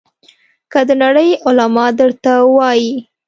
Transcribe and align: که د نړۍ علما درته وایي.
که 0.71 0.79
د 0.87 0.91
نړۍ 1.03 1.29
علما 1.45 1.85
درته 1.99 2.33
وایي. 2.55 2.95